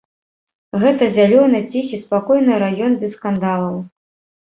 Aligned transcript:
Гэта 0.83 1.09
зялёны, 1.17 1.61
ціхі, 1.73 2.01
спакойны 2.07 2.53
раён 2.67 3.01
без 3.07 3.11
скандалаў. 3.21 3.81